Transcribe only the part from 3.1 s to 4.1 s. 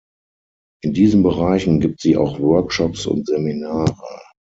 Seminare.